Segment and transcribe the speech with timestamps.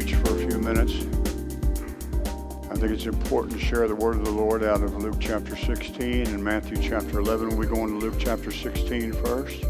[0.00, 0.92] preach for a few minutes.
[2.68, 5.54] I think it's important to share the word of the Lord out of Luke chapter
[5.54, 7.56] 16 and Matthew chapter 11.
[7.56, 9.62] We go into Luke chapter 16 first.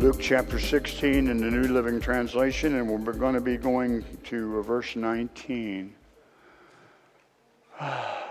[0.00, 4.62] Luke chapter 16 in the New Living Translation, and we're going to be going to
[4.62, 5.94] verse 19.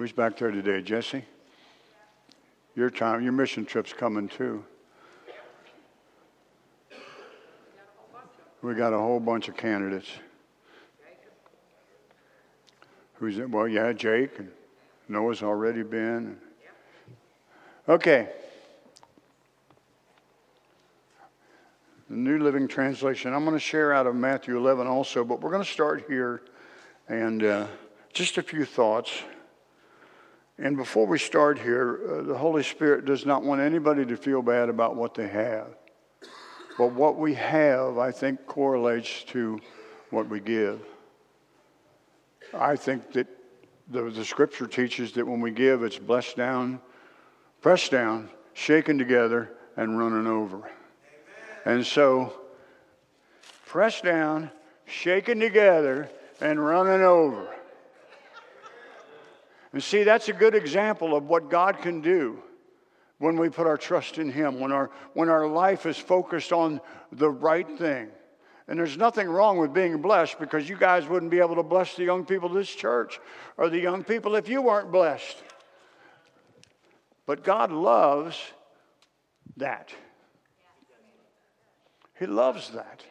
[0.00, 1.22] Who's back there today, Jesse?
[2.74, 4.64] Your time, your mission trip's coming too.
[8.62, 10.08] We got a whole bunch of candidates.
[13.16, 13.50] Who's it?
[13.50, 14.50] Well, yeah, Jake and
[15.06, 16.38] Noah's already been.
[17.86, 18.30] Okay.
[22.08, 23.34] The New Living Translation.
[23.34, 26.40] I'm going to share out of Matthew 11 also, but we're going to start here
[27.06, 27.66] and uh,
[28.14, 29.10] just a few thoughts.
[30.60, 34.42] And before we start here, uh, the Holy Spirit does not want anybody to feel
[34.42, 35.68] bad about what they have.
[36.76, 39.58] But what we have, I think, correlates to
[40.10, 40.82] what we give.
[42.52, 43.26] I think that
[43.88, 46.80] the, the scripture teaches that when we give, it's blessed down,
[47.62, 50.58] pressed down, shaken together, and running over.
[50.58, 50.70] Amen.
[51.64, 52.34] And so,
[53.64, 54.50] pressed down,
[54.84, 57.48] shaken together, and running over.
[59.72, 62.42] And see, that's a good example of what God can do
[63.18, 66.80] when we put our trust in Him, when our, when our life is focused on
[67.12, 68.08] the right thing.
[68.66, 71.96] And there's nothing wrong with being blessed because you guys wouldn't be able to bless
[71.96, 73.20] the young people of this church
[73.56, 75.36] or the young people if you weren't blessed.
[77.26, 78.38] But God loves
[79.56, 79.92] that.
[82.18, 83.04] He loves that.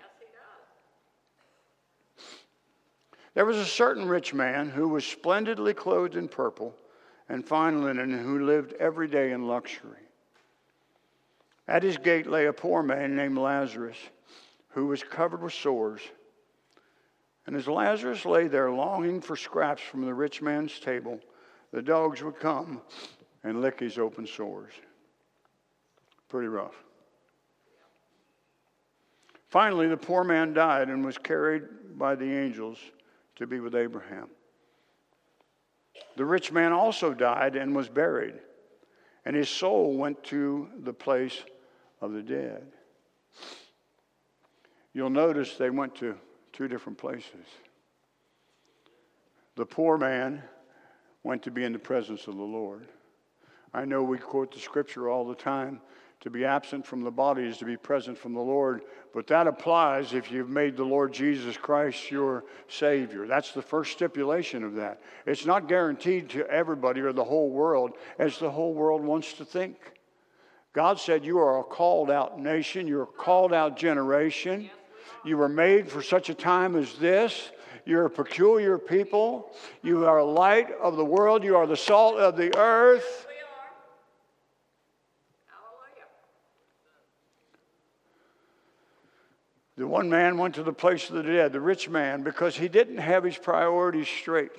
[3.33, 6.75] There was a certain rich man who was splendidly clothed in purple
[7.27, 10.01] and fine linen, and who lived every day in luxury.
[11.67, 13.97] At his gate lay a poor man named Lazarus,
[14.69, 16.01] who was covered with sores.
[17.45, 21.19] And as Lazarus lay there longing for scraps from the rich man's table,
[21.71, 22.81] the dogs would come
[23.43, 24.73] and lick his open sores.
[26.29, 26.83] Pretty rough.
[29.49, 31.63] Finally, the poor man died and was carried
[31.97, 32.79] by the angels
[33.39, 34.27] to be with Abraham.
[36.17, 38.35] The rich man also died and was buried,
[39.25, 41.41] and his soul went to the place
[42.01, 42.67] of the dead.
[44.93, 46.17] You'll notice they went to
[46.51, 47.45] two different places.
[49.55, 50.43] The poor man
[51.23, 52.87] went to be in the presence of the Lord.
[53.73, 55.79] I know we quote the scripture all the time
[56.21, 58.81] to be absent from the body is to be present from the Lord,
[59.13, 63.25] but that applies if you've made the Lord Jesus Christ your Savior.
[63.25, 65.01] That's the first stipulation of that.
[65.25, 69.45] It's not guaranteed to everybody or the whole world as the whole world wants to
[69.45, 69.77] think.
[70.73, 74.69] God said, You are a called out nation, you're a called out generation.
[75.25, 77.51] You were made for such a time as this.
[77.85, 79.51] You're a peculiar people.
[79.81, 81.43] You are a light of the world.
[81.43, 83.25] You are the salt of the earth.
[89.79, 92.67] The one man went to the place of the dead, the rich man, because he
[92.67, 94.51] didn't have his priorities straight.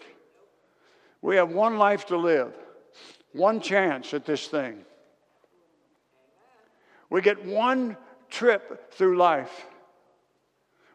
[1.20, 2.54] We have one life to live,
[3.34, 4.82] one chance at this thing.
[7.10, 7.98] We get one
[8.30, 9.66] trip through life.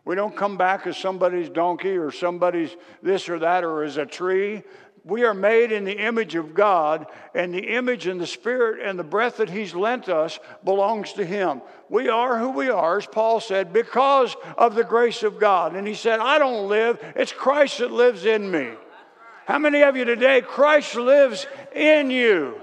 [0.05, 4.07] We don't come back as somebody's donkey or somebody's this or that or as a
[4.07, 4.63] tree
[5.05, 7.05] we are made in the image of God,
[7.35, 11.23] and the image and the spirit and the breath that He's lent us belongs to
[11.23, 11.61] Him.
[11.89, 15.75] We are who we are, as Paul said, because of the grace of God.
[15.75, 18.71] And he said, I don't live, it's Christ that lives in me.
[19.45, 21.45] How many of you today, Christ lives
[21.75, 22.59] in you?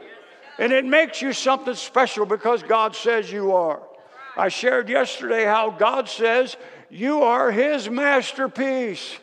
[0.59, 3.81] And it makes you something special because God says you are.
[4.37, 6.57] I shared yesterday how God says
[6.91, 9.17] you are His masterpiece.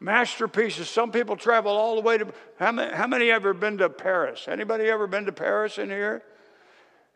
[0.00, 0.88] Masterpieces.
[0.88, 2.32] Some people travel all the way to.
[2.58, 4.46] How many, how many ever been to Paris?
[4.48, 6.22] Anybody ever been to Paris in here?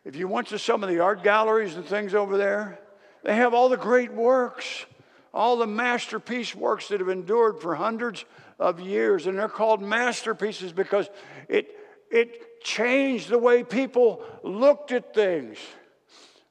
[0.05, 2.79] If you went to some of the art galleries and things over there,
[3.23, 4.85] they have all the great works,
[5.33, 8.25] all the masterpiece works that have endured for hundreds
[8.59, 11.09] of years, and they're called masterpieces because
[11.47, 11.77] it
[12.11, 15.57] it changed the way people looked at things.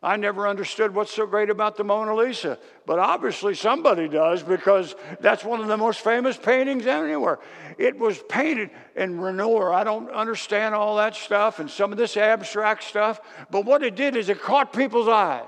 [0.02, 4.96] I never understood what's so great about the Mona Lisa, but obviously somebody does because
[5.20, 7.38] that's one of the most famous paintings anywhere.
[7.78, 9.72] It was painted in Renoir.
[9.72, 13.20] I don't understand all that stuff and some of this abstract stuff,
[13.50, 15.44] but what it did is it caught people's eyes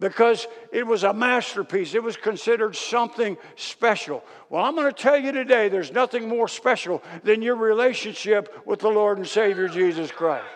[0.00, 1.94] because it was a masterpiece.
[1.94, 4.24] It was considered something special.
[4.50, 8.80] Well, I'm going to tell you today there's nothing more special than your relationship with
[8.80, 10.46] the Lord and Savior Jesus Christ.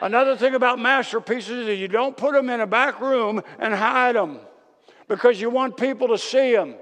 [0.00, 4.14] Another thing about masterpieces is you don't put them in a back room and hide
[4.14, 4.40] them
[5.08, 6.74] because you want people to see them.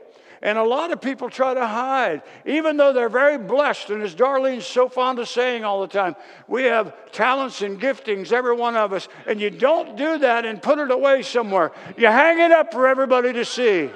[0.42, 3.88] And a lot of people try to hide, even though they're very blessed.
[3.88, 6.16] And as Darlene's so fond of saying all the time,
[6.46, 9.08] we have talents and giftings, every one of us.
[9.26, 11.72] And you don't do that and put it away somewhere.
[11.96, 13.88] You hang it up for everybody to see.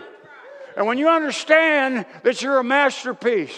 [0.75, 3.55] And when you understand that you're a masterpiece,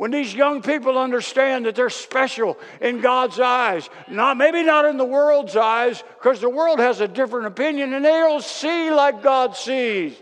[0.00, 4.96] when these young people understand that they're special in God's eyes, not maybe not in
[4.96, 9.22] the world's eyes, because the world has a different opinion and they don't see like
[9.22, 10.16] God sees.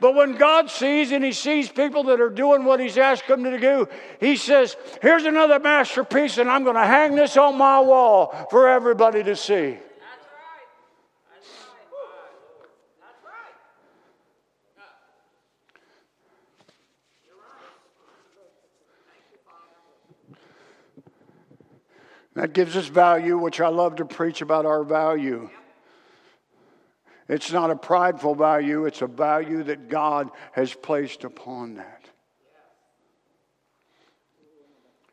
[0.00, 3.44] But when God sees and He sees people that are doing what He's asked them
[3.44, 3.86] to do,
[4.18, 8.68] He says, Here's another masterpiece, and I'm going to hang this on my wall for
[8.68, 9.78] everybody to see.
[22.40, 25.50] That gives us value, which I love to preach about our value.
[27.28, 32.06] It's not a prideful value, it's a value that God has placed upon that.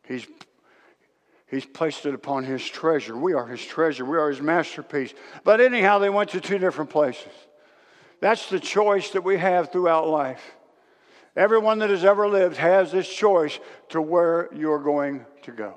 [0.08, 0.26] He's,
[1.48, 3.18] he's placed it upon His treasure.
[3.18, 5.14] We are His treasure, we are His masterpiece.
[5.44, 7.34] But anyhow, they went to two different places.
[8.22, 10.56] That's the choice that we have throughout life.
[11.36, 13.60] Everyone that has ever lived has this choice
[13.90, 15.76] to where you're going to go.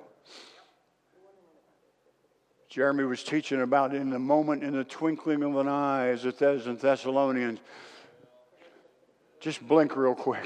[2.70, 6.38] Jeremy was teaching about in the moment, in the twinkling of an eye, as it
[6.38, 7.58] says in Thessalonians.
[9.40, 10.44] Just blink real quick.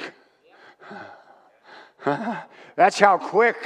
[2.76, 3.58] That's how quick.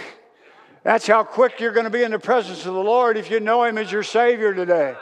[0.83, 3.39] That's how quick you're going to be in the presence of the Lord if you
[3.39, 4.97] know Him as your Savior today.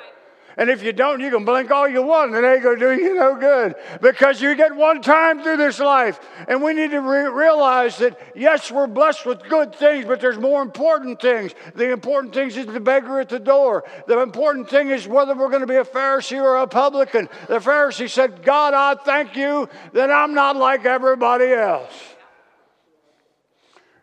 [0.58, 2.96] And if you don't, you can blink all you want, and it ain't going to
[2.96, 6.18] do you no good because you get one time through this life.
[6.48, 10.38] And we need to re- realize that, yes, we're blessed with good things, but there's
[10.38, 11.52] more important things.
[11.74, 13.84] The important things is the beggar at the door.
[14.06, 17.28] The important thing is whether we're going to be a Pharisee or a publican.
[17.48, 21.92] The Pharisee said, God, I thank you that I'm not like everybody else.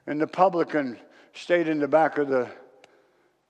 [0.05, 0.99] And the publican
[1.33, 2.47] stayed in the back of the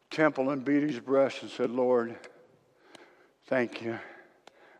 [0.10, 2.16] temple and beat his breast and said, Lord,
[3.46, 4.00] Thank you.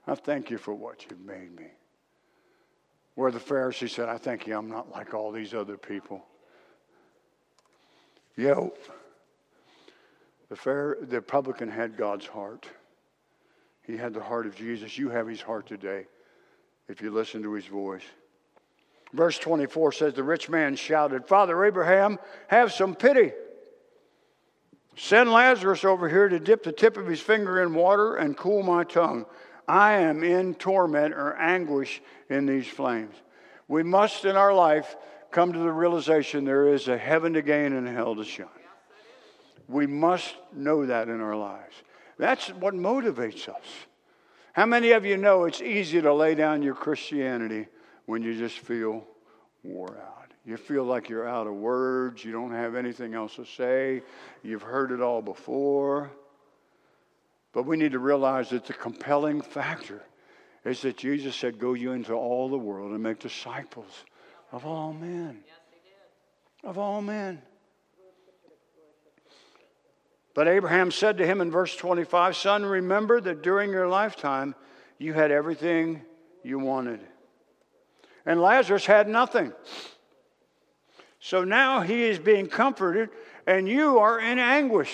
[0.08, 1.68] I thank you for what you've made me.
[3.16, 6.26] Where the Pharisee said, I thank you, I'm not like all these other people.
[8.36, 8.74] Yo,
[10.50, 12.68] the, fair, the publican had God's heart.
[13.84, 14.98] He had the heart of Jesus.
[14.98, 16.08] You have his heart today
[16.88, 18.04] if you listen to his voice.
[19.14, 22.18] Verse 24 says, The rich man shouted, Father Abraham,
[22.48, 23.32] have some pity.
[24.96, 28.64] Send Lazarus over here to dip the tip of his finger in water and cool
[28.64, 29.26] my tongue.
[29.68, 33.16] I am in torment or anguish in these flames.
[33.68, 34.96] We must, in our life,
[35.32, 38.48] come to the realization there is a heaven to gain and a hell to shun.
[39.68, 41.76] We must know that in our lives.
[42.18, 43.66] That's what motivates us.
[44.52, 47.68] How many of you know it's easy to lay down your Christianity
[48.06, 49.08] when you just feel
[49.64, 50.23] wore out?
[50.46, 52.24] You feel like you're out of words.
[52.26, 54.04] You don't have anything else to say.
[54.44, 56.12] You've heard it all before.
[57.54, 60.02] But we need to realize that the compelling factor
[60.66, 64.04] is that Jesus said, Go you into all the world and make disciples
[64.52, 65.44] of all men.
[66.64, 67.42] Of all men.
[70.34, 74.56] But Abraham said to him in verse 25, Son, remember that during your lifetime
[74.98, 76.02] you had everything
[76.44, 77.02] you wanted.
[78.26, 79.54] And Lazarus had nothing.
[81.26, 83.08] So now he is being comforted,
[83.48, 84.94] and you are in anguish.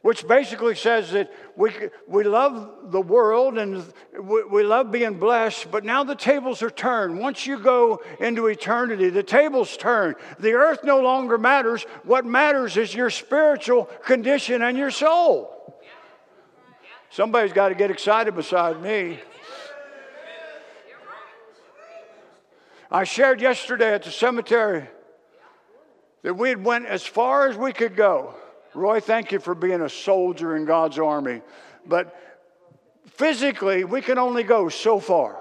[0.00, 1.70] Which basically says that we,
[2.06, 3.84] we love the world and
[4.18, 7.18] we, we love being blessed, but now the tables are turned.
[7.18, 10.14] Once you go into eternity, the tables turn.
[10.38, 11.82] The earth no longer matters.
[12.04, 15.78] What matters is your spiritual condition and your soul.
[17.10, 19.18] Somebody's got to get excited beside me.
[22.90, 24.88] I shared yesterday at the cemetery
[26.22, 28.34] that we had went as far as we could go.
[28.74, 31.42] Roy, thank you for being a soldier in God's army.
[31.86, 32.14] But
[33.06, 35.40] physically, we can only go so far.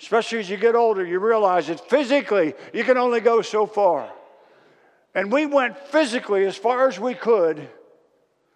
[0.00, 4.10] Especially as you get older, you realize that physically, you can only go so far.
[5.14, 7.68] And we went physically as far as we could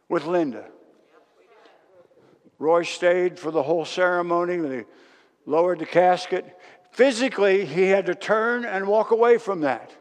[0.08, 0.66] with Linda.
[2.58, 4.56] Roy stayed for the whole ceremony.
[4.56, 4.84] They
[5.46, 6.58] lowered the casket.
[6.90, 9.92] Physically, he had to turn and walk away from that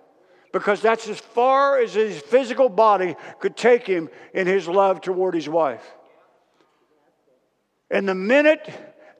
[0.57, 5.35] because that's as far as his physical body could take him in his love toward
[5.35, 5.85] his wife.
[7.91, 8.67] And the minute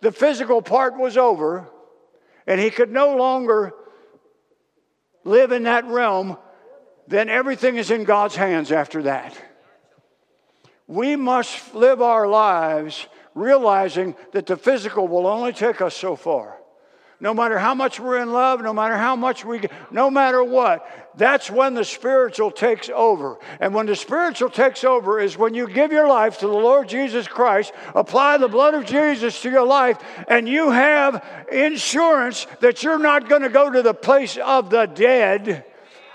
[0.02, 1.70] the physical part was over,
[2.48, 3.72] and he could no longer
[5.26, 6.38] live in that realm,
[7.08, 9.40] then everything is in God's hands after that.
[10.88, 16.57] We must live our lives realizing that the physical will only take us so far.
[17.20, 20.88] No matter how much we're in love, no matter how much we, no matter what,
[21.16, 23.40] that's when the spiritual takes over.
[23.60, 26.88] And when the spiritual takes over is when you give your life to the Lord
[26.88, 29.98] Jesus Christ, apply the blood of Jesus to your life,
[30.28, 34.86] and you have insurance that you're not going to go to the place of the
[34.86, 35.66] dead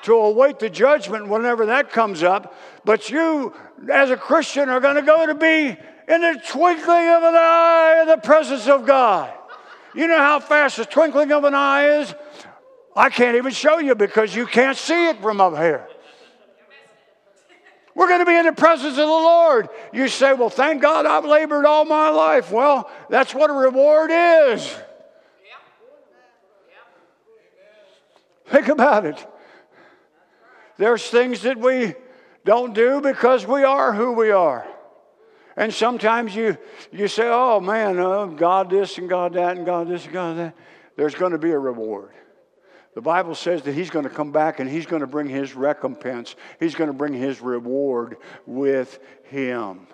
[0.02, 2.54] to await the judgment whenever that comes up.
[2.84, 3.52] But you,
[3.90, 5.76] as a Christian, are going to go to be
[6.08, 9.32] in the twinkling of an eye in the presence of God.
[9.94, 12.14] You know how fast the twinkling of an eye is?
[12.94, 15.86] I can't even show you because you can't see it from up here.
[17.94, 19.68] We're going to be in the presence of the Lord.
[19.92, 22.50] You say, Well, thank God I've labored all my life.
[22.50, 24.74] Well, that's what a reward is.
[28.46, 29.26] Think about it.
[30.76, 31.94] There's things that we
[32.44, 34.66] don't do because we are who we are.
[35.56, 36.56] And sometimes you,
[36.90, 40.36] you say, oh man, uh, God this and God that and God this and God
[40.38, 40.56] that.
[40.96, 42.12] There's going to be a reward.
[42.94, 45.54] The Bible says that He's going to come back and He's going to bring His
[45.54, 46.36] recompense.
[46.60, 49.86] He's going to bring His reward with Him.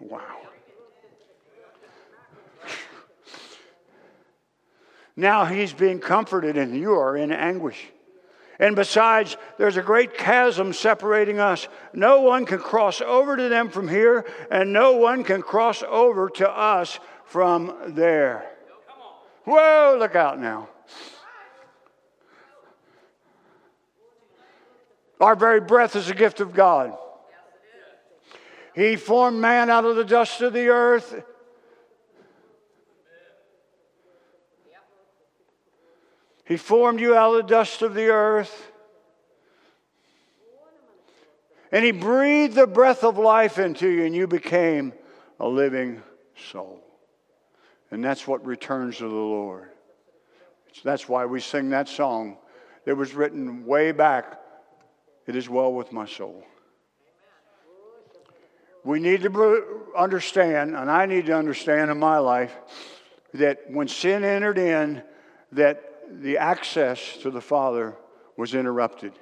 [0.00, 0.38] Wow.
[5.14, 7.91] Now He's being comforted and you are in anguish.
[8.62, 11.66] And besides, there's a great chasm separating us.
[11.92, 16.30] No one can cross over to them from here, and no one can cross over
[16.30, 18.48] to us from there.
[19.42, 20.68] Whoa, look out now.
[25.20, 26.96] Our very breath is a gift of God.
[28.76, 31.24] He formed man out of the dust of the earth.
[36.52, 38.70] He formed you out of the dust of the earth.
[41.72, 44.92] And He breathed the breath of life into you, and you became
[45.40, 46.02] a living
[46.50, 46.84] soul.
[47.90, 49.70] And that's what returns to the Lord.
[50.84, 52.36] That's why we sing that song
[52.84, 54.38] that was written way back
[55.26, 56.44] It is well with my soul.
[58.84, 62.54] We need to understand, and I need to understand in my life,
[63.32, 65.02] that when sin entered in,
[65.52, 67.96] that the access to the Father
[68.36, 69.12] was interrupted,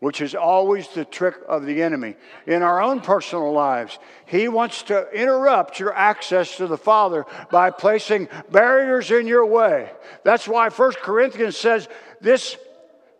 [0.00, 2.16] which is always the trick of the enemy.
[2.46, 7.70] In our own personal lives, he wants to interrupt your access to the Father by
[7.70, 9.90] placing barriers in your way.
[10.24, 11.88] That's why 1 Corinthians says
[12.20, 12.56] this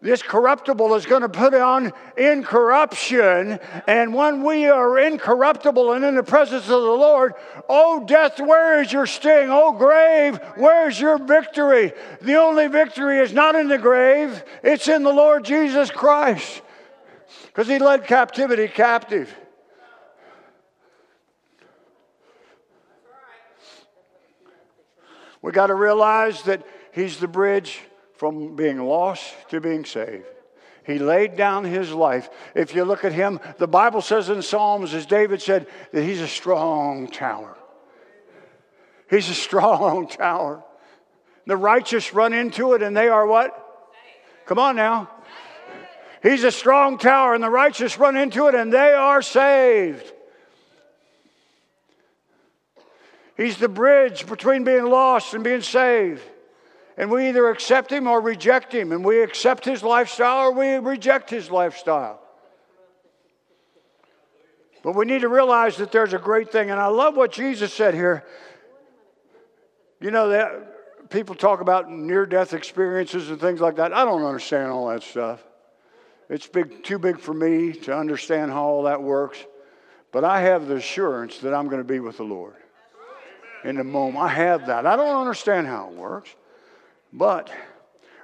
[0.00, 3.58] this corruptible is going to put on incorruption.
[3.88, 7.34] And when we are incorruptible and in the presence of the Lord,
[7.68, 9.48] oh, death, where is your sting?
[9.50, 11.92] Oh, grave, where's your victory?
[12.20, 16.62] The only victory is not in the grave, it's in the Lord Jesus Christ
[17.46, 19.34] because he led captivity captive.
[25.42, 27.80] We got to realize that he's the bridge
[28.18, 30.26] from being lost to being saved.
[30.84, 32.28] He laid down his life.
[32.54, 36.20] If you look at him, the Bible says in Psalms, as David said, that he's
[36.20, 37.56] a strong tower.
[39.08, 40.64] He's a strong tower.
[41.46, 43.54] The righteous run into it and they are what?
[44.46, 45.08] Come on now.
[46.20, 50.12] He's a strong tower and the righteous run into it and they are saved.
[53.36, 56.22] He's the bridge between being lost and being saved.
[56.98, 58.90] And we either accept him or reject him.
[58.90, 62.20] And we accept his lifestyle or we reject his lifestyle.
[64.82, 66.70] But we need to realize that there's a great thing.
[66.70, 68.24] And I love what Jesus said here.
[70.00, 73.92] You know, that people talk about near death experiences and things like that.
[73.92, 75.42] I don't understand all that stuff.
[76.28, 79.38] It's big, too big for me to understand how all that works.
[80.10, 82.56] But I have the assurance that I'm going to be with the Lord
[83.62, 84.24] in the moment.
[84.24, 84.84] I have that.
[84.84, 86.34] I don't understand how it works.
[87.12, 87.50] But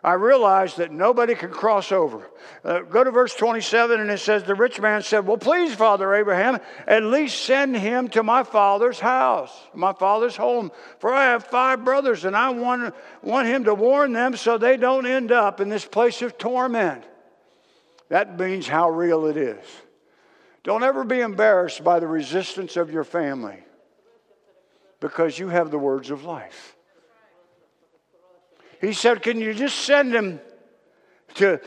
[0.04, 2.28] I realized that nobody can cross over.
[2.62, 6.14] Uh, go to verse 27, and it says, The rich man said, Well, please, Father
[6.14, 10.70] Abraham, at least send him to my father's house, my father's home.
[10.98, 14.76] For I have five brothers, and I want, want him to warn them so they
[14.76, 17.04] don't end up in this place of torment.
[18.10, 19.64] That means how real it is.
[20.64, 23.58] Don't ever be embarrassed by the resistance of your family
[25.00, 26.73] because you have the words of life.
[28.84, 30.40] He said, Can you just send him
[31.34, 31.60] to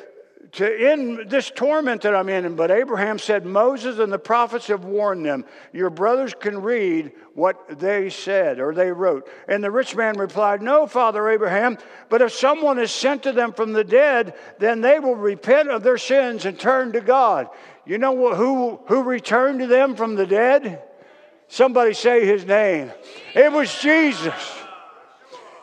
[0.54, 2.56] to end this torment that I'm in.
[2.56, 5.46] But Abraham said, Moses and the prophets have warned them.
[5.74, 9.30] Your brothers can read what they said or they wrote.
[9.48, 11.78] And the rich man replied, No, Father Abraham,
[12.10, 15.84] but if someone is sent to them from the dead, then they will repent of
[15.84, 17.50] their sins and turn to God.
[17.86, 20.82] You know who, who returned to them from the dead?
[21.48, 22.92] Somebody say his name.
[23.34, 24.34] It was Jesus.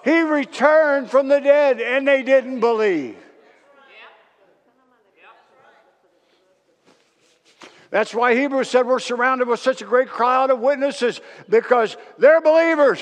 [0.04, 3.16] He returned from the dead and they didn't believe.
[7.90, 12.40] That's why Hebrews said we're surrounded with such a great crowd of witnesses because they're
[12.40, 13.00] believers.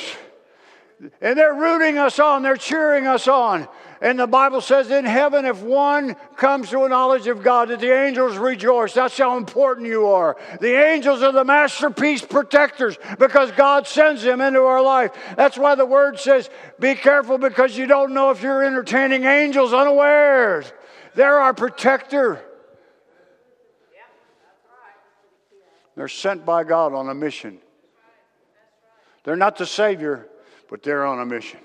[1.21, 3.66] And they're rooting us on, they're cheering us on.
[4.02, 7.78] And the Bible says in heaven, if one comes to a knowledge of God, that
[7.78, 8.94] the angels rejoice.
[8.94, 10.37] That's how important you are.
[10.61, 15.12] The angels are the masterpiece protectors because God sends them into our life.
[15.37, 19.73] That's why the word says, be careful because you don't know if you're entertaining angels
[19.73, 20.73] unawares.
[21.14, 22.44] They're our protector.
[25.94, 27.61] They're sent by God on a mission.
[29.23, 30.26] They're not the Savior,
[30.68, 31.61] but they're on a mission.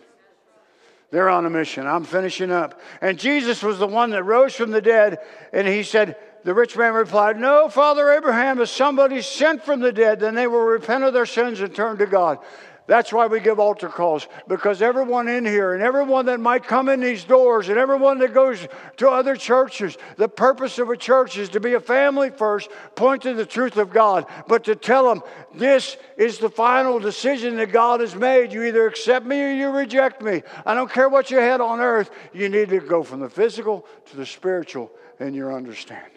[1.10, 1.88] They're on a mission.
[1.88, 2.80] I'm finishing up.
[3.02, 5.20] And Jesus was the one that rose from the dead,
[5.54, 9.92] and he said, the rich man replied, No, Father Abraham, if somebody sent from the
[9.92, 12.40] dead, then they will repent of their sins and turn to God.
[12.88, 16.88] That's why we give altar calls, because everyone in here and everyone that might come
[16.88, 18.66] in these doors and everyone that goes
[18.96, 23.24] to other churches, the purpose of a church is to be a family first, point
[23.24, 25.22] to the truth of God, but to tell them
[25.54, 28.54] this is the final decision that God has made.
[28.54, 30.44] You either accept me or you reject me.
[30.66, 33.86] I don't care what you had on earth, you need to go from the physical
[34.06, 36.12] to the spiritual in your understanding.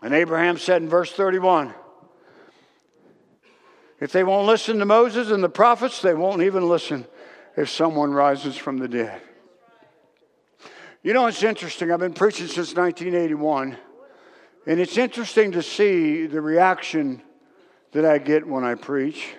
[0.00, 1.74] And Abraham said in verse 31,
[4.00, 7.06] if they won't listen to Moses and the prophets, they won't even listen
[7.56, 9.22] if someone rises from the dead.
[11.02, 11.90] You know, it's interesting.
[11.90, 13.76] I've been preaching since 1981,
[14.66, 17.22] and it's interesting to see the reaction
[17.92, 19.34] that I get when I preach.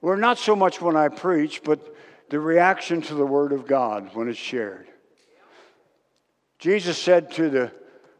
[0.00, 1.94] Well, not so much when I preach, but
[2.30, 4.86] the reaction to the Word of God when it's shared.
[6.58, 7.72] Jesus said to the,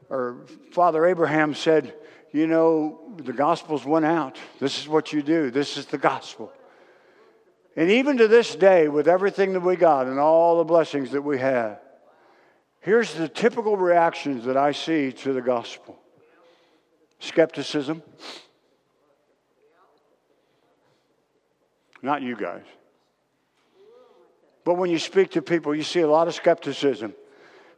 [0.08, 1.94] or Father Abraham said,
[2.32, 4.38] you know, the Gospels went out.
[4.60, 6.52] This is what you do, this is the gospel.
[7.76, 11.22] And even to this day, with everything that we got and all the blessings that
[11.22, 11.78] we have,
[12.80, 15.98] here's the typical reactions that I see to the gospel
[17.20, 18.02] skepticism.
[22.02, 22.64] Not you guys.
[24.64, 27.14] But when you speak to people, you see a lot of skepticism.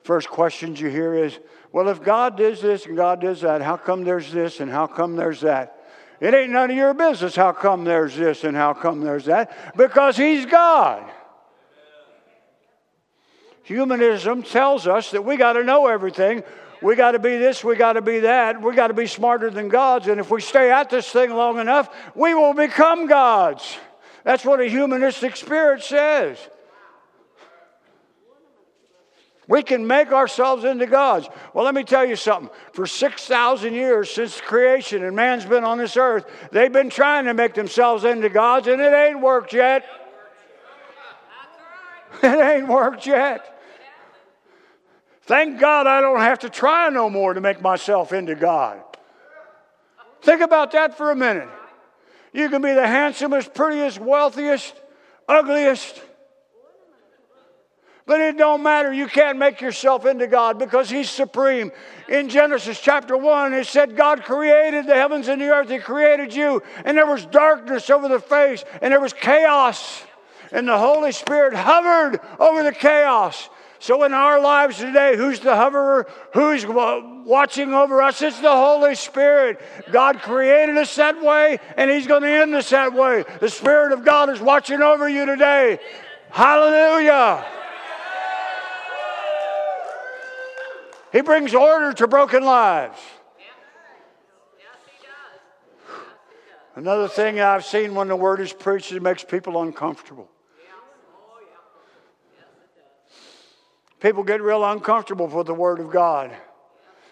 [0.02, 1.38] First questions you hear is,
[1.72, 4.86] well, if God does this and God does that, how come there's this and how
[4.86, 5.76] come there's that?
[6.20, 9.76] It ain't none of your business how come there's this and how come there's that,
[9.76, 11.10] because He's God.
[13.62, 16.42] Humanism tells us that we got to know everything.
[16.82, 19.50] We got to be this, we got to be that, we got to be smarter
[19.50, 20.08] than gods.
[20.08, 23.76] And if we stay at this thing long enough, we will become gods.
[24.24, 26.38] That's what a humanistic spirit says.
[29.50, 31.28] We can make ourselves into gods.
[31.52, 32.54] Well, let me tell you something.
[32.72, 37.34] For 6,000 years since creation and man's been on this earth, they've been trying to
[37.34, 39.84] make themselves into gods, and it ain't worked yet.
[42.22, 43.60] It ain't worked yet.
[45.22, 48.82] Thank God I don't have to try no more to make myself into God.
[50.22, 51.48] Think about that for a minute.
[52.32, 54.74] You can be the handsomest, prettiest, wealthiest,
[55.28, 56.00] ugliest,
[58.10, 58.92] but it don't matter.
[58.92, 61.70] You can't make yourself into God because He's supreme.
[62.08, 65.70] In Genesis chapter 1, it said God created the heavens and the earth.
[65.70, 66.60] He created you.
[66.84, 70.02] And there was darkness over the face, and there was chaos.
[70.50, 73.48] And the Holy Spirit hovered over the chaos.
[73.78, 76.08] So in our lives today, who's the hoverer?
[76.34, 78.20] Who's watching over us?
[78.22, 79.60] It's the Holy Spirit.
[79.92, 83.24] God created us that way, and He's going to end us that way.
[83.38, 85.78] The Spirit of God is watching over you today.
[86.30, 87.46] Hallelujah.
[91.12, 92.98] He brings order to broken lives.
[96.76, 100.28] Another thing I've seen when the word is preached, it makes people uncomfortable.
[103.98, 106.30] People get real uncomfortable with the word of God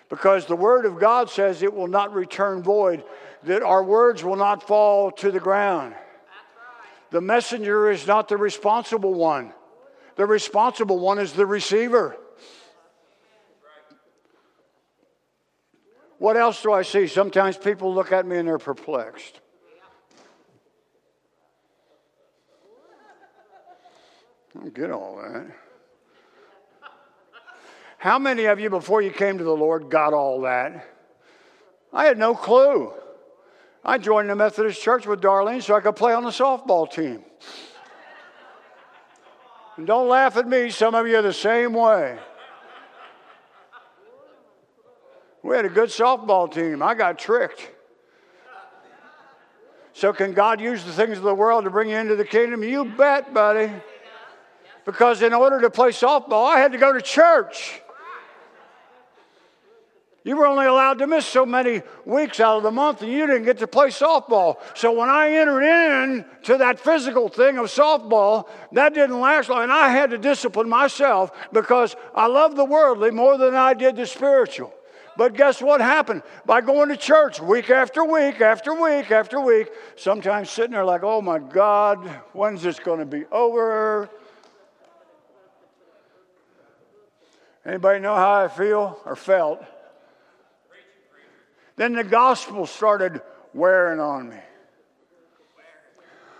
[0.08, 3.04] because the word of God says it will not return void,
[3.42, 5.94] that our words will not fall to the ground.
[7.10, 9.52] The messenger is not the responsible one,
[10.16, 12.16] the responsible one is the receiver.
[16.18, 17.06] What else do I see?
[17.06, 19.40] Sometimes people look at me and they're perplexed.
[24.54, 25.46] I don't get all that.
[27.98, 30.86] How many of you, before you came to the Lord, got all that?
[31.92, 32.92] I had no clue.
[33.84, 37.24] I joined the Methodist Church with Darlene so I could play on the softball team.
[39.76, 42.18] And don't laugh at me, some of you are the same way.
[45.42, 46.82] We had a good softball team.
[46.82, 47.70] I got tricked.
[49.92, 52.62] So, can God use the things of the world to bring you into the kingdom?
[52.62, 53.72] You bet, buddy.
[54.84, 57.82] Because in order to play softball, I had to go to church.
[60.24, 63.26] You were only allowed to miss so many weeks out of the month, and you
[63.26, 64.58] didn't get to play softball.
[64.74, 69.62] So when I entered in to that physical thing of softball, that didn't last long.
[69.62, 73.96] And I had to discipline myself because I loved the worldly more than I did
[73.96, 74.72] the spiritual.
[75.18, 76.22] But guess what happened?
[76.46, 81.02] By going to church week after week after week after week, sometimes sitting there like,
[81.02, 84.08] oh my God, when's this going to be over?
[87.66, 89.60] Anybody know how I feel or felt?
[91.74, 93.20] Then the gospel started
[93.52, 94.36] wearing on me.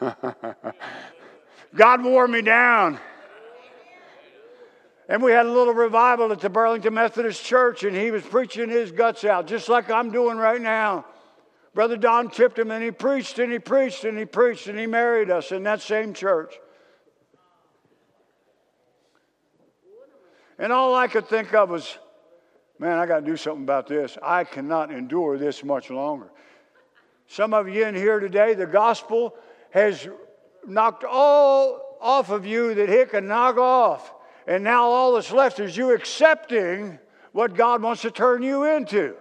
[1.75, 3.01] God wore me down.
[5.09, 8.69] And we had a little revival at the Burlington Methodist Church, and he was preaching
[8.69, 11.07] his guts out, just like I'm doing right now.
[11.75, 14.87] Brother Don tipped him, and he preached, and he preached, and he preached, and he
[14.87, 16.55] married us in that same church.
[20.59, 21.97] And all I could think of was,
[22.79, 24.19] man, I got to do something about this.
[24.23, 26.29] I cannot endure this much longer.
[27.29, 29.37] Some of you in here today, the gospel
[29.71, 30.07] has
[30.67, 34.13] knocked all off of you that it can knock off.
[34.49, 36.99] And now all that's left is you accepting
[37.33, 39.15] what God wants to turn you into.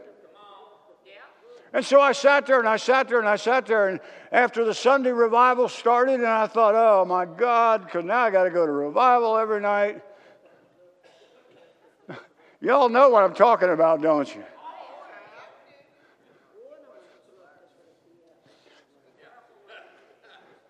[1.74, 3.90] And so I sat there and I sat there and I sat there.
[3.90, 4.00] And
[4.32, 8.46] after the Sunday revival started, and I thought, oh my God, because now I got
[8.46, 10.02] to go to revival every night.
[12.62, 14.46] Y'all know what I'm talking about, don't you?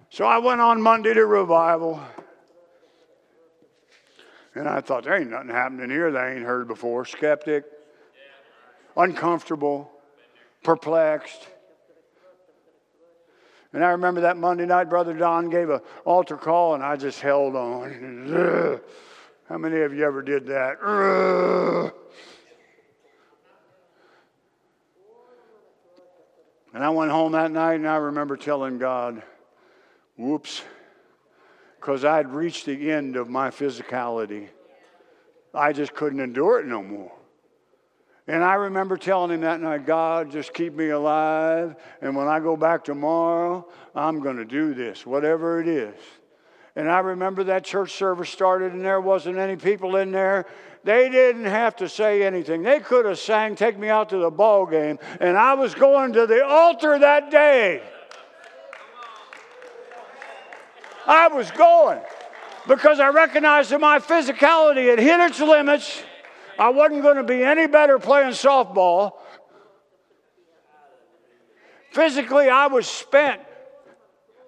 [0.09, 2.01] So I went on Monday to revival.
[4.57, 7.05] And I thought, there ain't nothing happening here that I ain't heard before.
[7.05, 7.63] Skeptic,
[8.95, 9.91] uncomfortable,
[10.63, 11.47] perplexed.
[13.73, 17.19] And I remember that Monday night, Brother Don gave an altar call, and I just
[17.21, 18.81] held on.
[19.47, 21.91] How many of you ever did that?
[26.73, 29.23] And I went home that night and I remember telling God,
[30.15, 30.61] whoops,
[31.87, 34.49] because I'd reached the end of my physicality.
[35.53, 37.13] I just couldn't endure it no more.
[38.27, 41.77] And I remember telling him that night, God, just keep me alive.
[42.01, 45.95] And when I go back tomorrow, I'm going to do this, whatever it is.
[46.75, 50.45] And I remember that church service started and there wasn't any people in there.
[50.83, 52.63] They didn't have to say anything.
[52.63, 54.99] They could have sang Take Me Out to the Ball Game.
[55.21, 57.81] And I was going to the altar that day.
[61.07, 62.01] I was going
[62.67, 66.03] because I recognized that my physicality had hit its limits.
[66.59, 69.13] I wasn't going to be any better playing softball.
[71.91, 73.41] Physically, I was spent.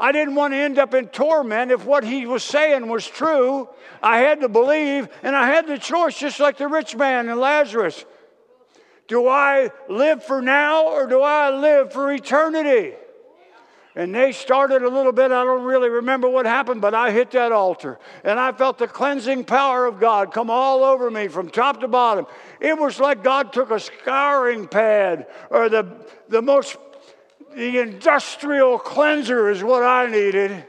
[0.02, 3.70] I didn't want to end up in torment if what he was saying was true.
[4.02, 7.40] I had to believe, and I had the choice, just like the rich man and
[7.40, 8.06] Lazarus.
[9.08, 12.94] Do I live for now or do I live for eternity?
[14.00, 15.30] And they started a little bit.
[15.30, 18.00] I don't really remember what happened, but I hit that altar.
[18.24, 21.88] And I felt the cleansing power of God come all over me from top to
[21.90, 22.26] bottom.
[22.62, 25.86] It was like God took a scouring pad or the,
[26.30, 26.78] the most
[27.54, 30.64] the industrial cleanser is what I needed.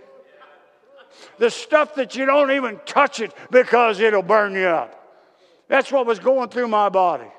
[1.39, 5.23] The stuff that you don't even touch it because it'll burn you up.
[5.69, 7.31] That's what was going through my body.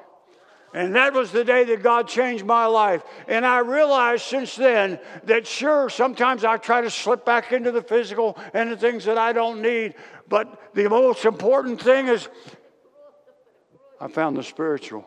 [0.74, 3.04] And that was the day that God changed my life.
[3.28, 7.82] And I realized since then that sure, sometimes I try to slip back into the
[7.82, 9.96] physical and the things that I don't need.
[10.30, 12.30] But the most important thing is
[14.00, 15.06] I found the spiritual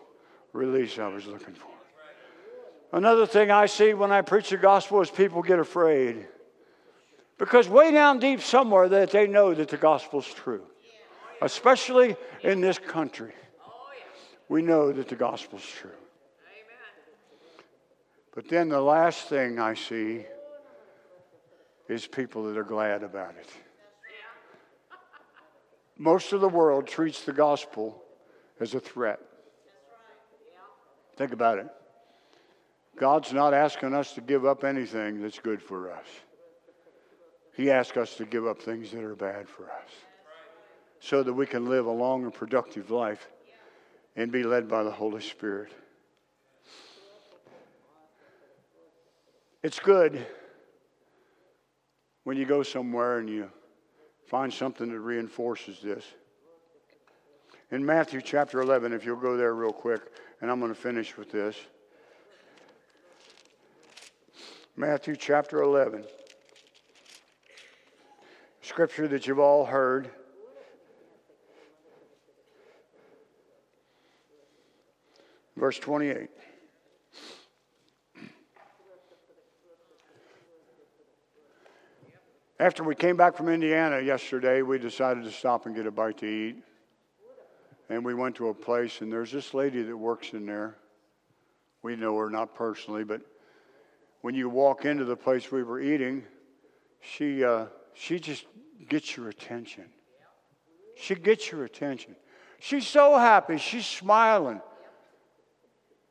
[0.53, 1.69] release I was looking for.
[2.93, 6.29] Another thing I see when I preach the gospel is people get afraid.
[7.39, 10.63] Because way down deep somewhere that they know that the gospel's true.
[11.43, 13.33] Especially in this country.
[14.49, 15.91] We know that the gospel's true.
[15.91, 17.65] Amen.
[18.35, 20.25] But then the last thing I see
[21.89, 23.49] is people that are glad about it.
[25.97, 28.03] Most of the world treats the gospel
[28.61, 29.21] as a threat.
[31.17, 31.69] Think about it.
[32.97, 36.07] God's not asking us to give up anything that's good for us.
[37.57, 39.91] He asks us to give up things that are bad for us
[40.99, 43.29] so that we can live a long and productive life
[44.17, 45.73] and be led by the Holy Spirit.
[49.63, 50.27] It's good
[52.25, 53.51] when you go somewhere and you
[54.27, 56.05] find something that reinforces this.
[57.71, 60.03] In Matthew chapter 11, if you'll go there real quick,
[60.41, 61.57] and I'm going to finish with this.
[64.77, 66.05] Matthew chapter 11.
[68.61, 70.11] Scripture that you've all heard.
[75.65, 76.29] Verse 28.
[82.61, 86.19] After we came back from Indiana yesterday, we decided to stop and get a bite
[86.19, 86.57] to eat.
[87.89, 90.77] And we went to a place, and there's this lady that works in there.
[91.81, 93.23] We know her not personally, but
[94.21, 96.25] when you walk into the place we were eating,
[97.01, 98.45] she, uh, she just
[98.91, 99.85] gets your attention.
[100.99, 102.17] She gets your attention.
[102.59, 103.57] She's so happy.
[103.57, 104.61] She's smiling.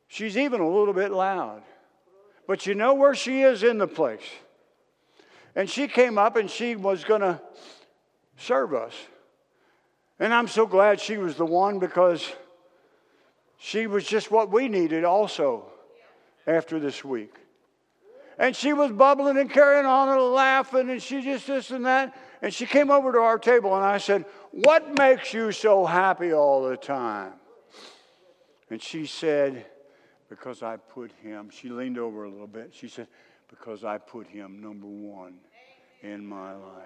[0.08, 1.62] She's even a little bit loud.
[2.46, 4.24] But you know where she is in the place.
[5.56, 7.40] And she came up and she was going to
[8.36, 8.94] serve us.
[10.18, 12.32] And I'm so glad she was the one because
[13.58, 15.64] she was just what we needed also
[16.46, 17.34] after this week.
[18.38, 22.16] And she was bubbling and carrying on and laughing, and she just this and that.
[22.42, 26.32] And she came over to our table, and I said, What makes you so happy
[26.32, 27.34] all the time?
[28.70, 29.66] And she said,
[30.34, 32.74] Because I put him, she leaned over a little bit.
[32.74, 33.06] She said,
[33.48, 35.34] Because I put him number one
[36.02, 36.82] in my life.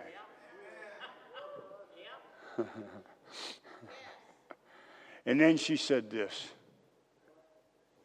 [5.24, 6.48] and then she said this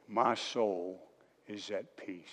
[0.08, 1.02] My soul
[1.46, 2.24] is at peace.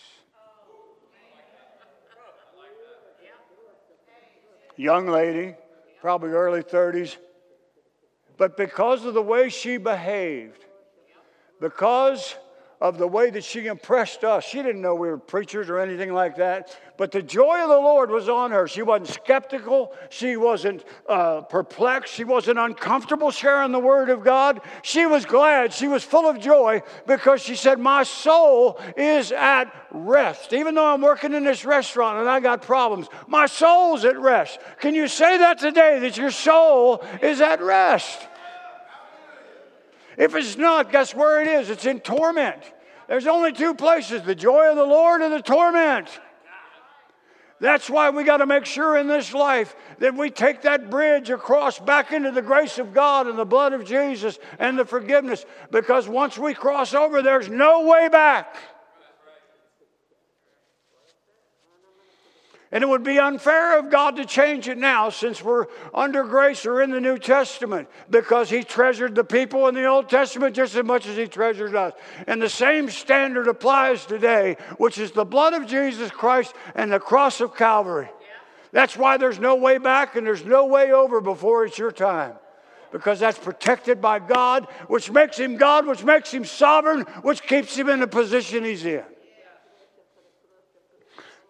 [4.77, 5.57] Young lady,
[6.01, 7.17] probably early 30s,
[8.37, 10.65] but because of the way she behaved,
[11.61, 12.37] because
[12.81, 14.45] of the way that she impressed us.
[14.45, 17.79] She didn't know we were preachers or anything like that, but the joy of the
[17.79, 18.67] Lord was on her.
[18.67, 24.63] She wasn't skeptical, she wasn't uh, perplexed, she wasn't uncomfortable sharing the Word of God.
[24.83, 29.73] She was glad, she was full of joy because she said, My soul is at
[29.91, 30.55] rest.
[30.55, 34.59] Even though I'm working in this restaurant and I got problems, my soul's at rest.
[34.81, 38.27] Can you say that today, that your soul is at rest?
[40.21, 41.71] If it's not, guess where it is?
[41.71, 42.63] It's in torment.
[43.09, 46.09] There's only two places the joy of the Lord and the torment.
[47.59, 51.31] That's why we got to make sure in this life that we take that bridge
[51.31, 55.47] across back into the grace of God and the blood of Jesus and the forgiveness.
[55.71, 58.55] Because once we cross over, there's no way back.
[62.73, 66.65] And it would be unfair of God to change it now since we're under grace
[66.65, 70.77] or in the New Testament because He treasured the people in the Old Testament just
[70.77, 71.95] as much as He treasured us.
[72.29, 77.01] And the same standard applies today, which is the blood of Jesus Christ and the
[77.01, 78.09] cross of Calvary.
[78.71, 82.35] That's why there's no way back and there's no way over before it's your time.
[82.93, 87.77] Because that's protected by God, which makes him God, which makes him sovereign, which keeps
[87.77, 89.05] him in the position he's in.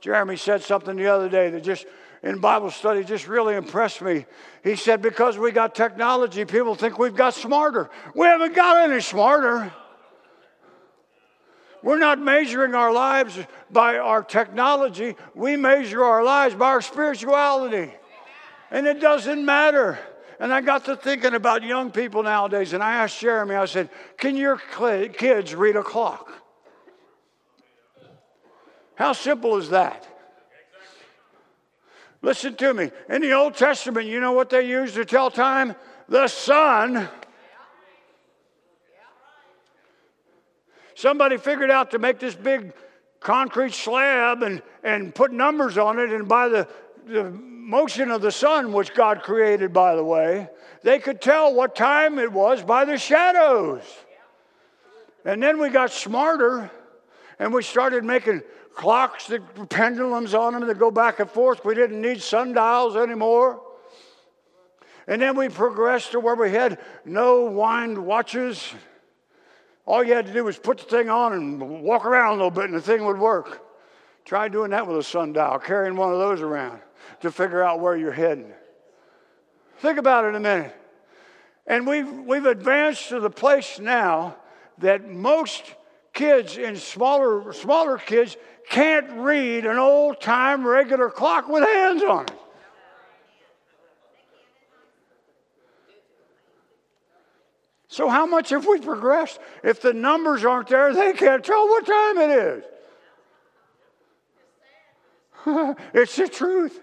[0.00, 1.86] Jeremy said something the other day that just
[2.22, 4.26] in Bible study just really impressed me.
[4.62, 7.90] He said, Because we got technology, people think we've got smarter.
[8.14, 9.72] We haven't got any smarter.
[11.82, 13.38] We're not measuring our lives
[13.70, 17.94] by our technology, we measure our lives by our spirituality.
[18.70, 19.98] And it doesn't matter.
[20.38, 23.90] And I got to thinking about young people nowadays, and I asked Jeremy, I said,
[24.16, 26.39] Can your kids read a clock?
[29.00, 30.06] How simple is that?
[32.20, 32.90] Listen to me.
[33.08, 35.74] In the Old Testament, you know what they used to tell time?
[36.10, 37.08] The sun.
[40.94, 42.74] Somebody figured out to make this big
[43.20, 46.68] concrete slab and, and put numbers on it, and by the,
[47.06, 50.46] the motion of the sun, which God created, by the way,
[50.82, 53.80] they could tell what time it was by the shadows.
[55.24, 56.70] And then we got smarter
[57.38, 58.42] and we started making
[58.80, 61.66] clocks, the pendulums on them that go back and forth.
[61.66, 63.60] We didn't need sundials anymore.
[65.06, 68.72] And then we progressed to where we had no wind watches.
[69.84, 72.50] All you had to do was put the thing on and walk around a little
[72.50, 73.60] bit, and the thing would work.
[74.24, 76.80] Try doing that with a sundial, carrying one of those around
[77.20, 78.50] to figure out where you're heading.
[79.80, 80.74] Think about it a minute.
[81.66, 84.36] And we've, we've advanced to the place now
[84.78, 85.74] that most
[86.12, 88.36] kids and smaller, smaller kids
[88.68, 92.32] can't read an old time regular clock with hands on it.
[97.88, 99.40] So, how much have we progressed?
[99.64, 102.64] If the numbers aren't there, they can't tell what time it is.
[105.94, 106.80] it's the truth.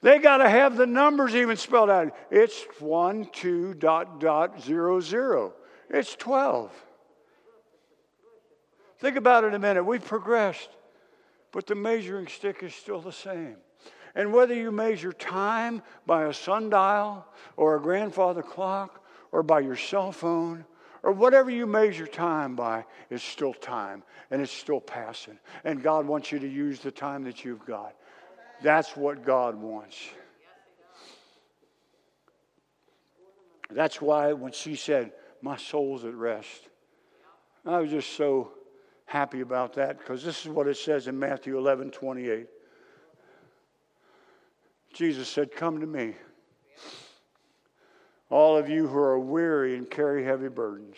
[0.00, 2.16] They got to have the numbers even spelled out.
[2.30, 5.52] It's one, two, dot, dot, zero, zero.
[5.92, 6.72] It's 12.
[8.98, 9.84] Think about it a minute.
[9.84, 10.70] We've progressed,
[11.52, 13.56] but the measuring stick is still the same.
[14.14, 17.26] And whether you measure time by a sundial
[17.56, 20.64] or a grandfather clock or by your cell phone
[21.02, 25.38] or whatever you measure time by, it's still time and it's still passing.
[25.64, 27.94] And God wants you to use the time that you've got.
[28.62, 29.98] That's what God wants.
[33.70, 36.68] That's why when she said, My soul's at rest,
[37.66, 38.52] I was just so
[39.06, 42.46] happy about that because this is what it says in Matthew 11 28.
[44.92, 46.14] Jesus said, Come to me,
[48.30, 50.96] all of you who are weary and carry heavy burdens,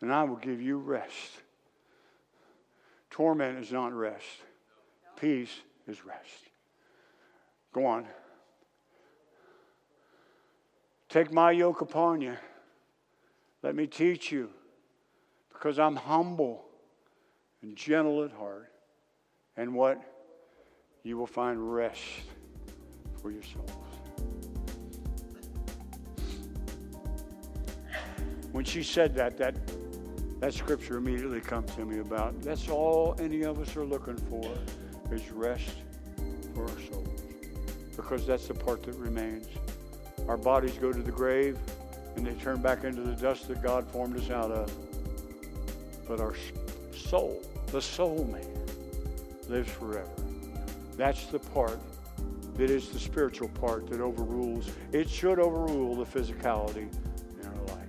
[0.00, 1.42] and I will give you rest.
[3.10, 4.26] Torment is not rest,
[5.20, 6.50] peace is rest.
[7.72, 8.06] Go on.
[11.08, 12.36] Take my yoke upon you.
[13.64, 14.50] Let me teach you,
[15.50, 16.66] because I'm humble
[17.62, 18.70] and gentle at heart.
[19.56, 20.02] And what?
[21.02, 22.02] You will find rest
[23.22, 23.70] for your souls.
[28.52, 29.56] When she said that, that
[30.40, 34.44] that scripture immediately comes to me about that's all any of us are looking for
[35.10, 35.70] is rest
[36.54, 37.08] for our souls.
[37.96, 39.46] Because that's the part that remains.
[40.28, 41.56] Our bodies go to the grave
[42.16, 44.72] and they turn back into the dust that God formed us out of.
[46.06, 46.34] But our
[46.94, 48.46] soul, the soul man,
[49.48, 50.08] lives forever.
[50.96, 51.80] That's the part
[52.56, 54.70] that is the spiritual part that overrules.
[54.92, 56.88] It should overrule the physicality
[57.40, 57.88] in our life.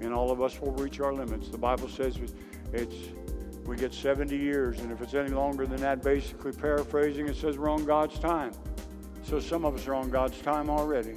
[0.00, 1.48] And all of us will reach our limits.
[1.48, 2.18] The Bible says
[2.72, 2.96] it's
[3.66, 7.56] we get 70 years, and if it's any longer than that, basically paraphrasing, it says
[7.56, 8.52] we're on God's time.
[9.22, 11.16] So some of us are on God's time already.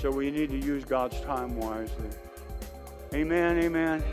[0.00, 2.08] So we need to use God's time wisely.
[3.12, 4.04] Amen, amen.